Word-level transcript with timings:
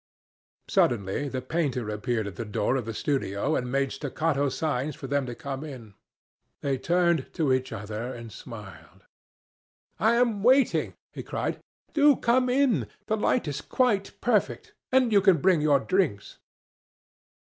Suddenly 0.67 1.29
the 1.29 1.43
painter 1.43 1.87
appeared 1.91 2.25
at 2.25 2.35
the 2.35 2.43
door 2.43 2.75
of 2.75 2.85
the 2.85 2.93
studio 2.95 3.55
and 3.55 3.71
made 3.71 3.91
staccato 3.91 4.49
signs 4.49 4.95
for 4.95 5.05
them 5.05 5.27
to 5.27 5.35
come 5.35 5.63
in. 5.63 5.93
They 6.61 6.79
turned 6.79 7.31
to 7.35 7.53
each 7.53 7.71
other 7.71 8.11
and 8.11 8.31
smiled. 8.31 9.05
"I 9.99 10.15
am 10.15 10.41
waiting," 10.41 10.95
he 11.13 11.21
cried. 11.21 11.59
"Do 11.93 12.15
come 12.15 12.49
in. 12.49 12.87
The 13.05 13.15
light 13.15 13.47
is 13.47 13.61
quite 13.61 14.19
perfect, 14.21 14.73
and 14.91 15.11
you 15.11 15.21
can 15.21 15.37
bring 15.37 15.61
your 15.61 15.79
drinks." 15.79 16.39